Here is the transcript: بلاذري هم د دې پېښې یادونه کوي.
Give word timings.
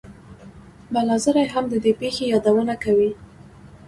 بلاذري 0.93 1.43
هم 1.53 1.65
د 1.71 1.75
دې 1.83 1.91
پېښې 1.99 2.23
یادونه 2.33 2.73
کوي. 2.83 3.11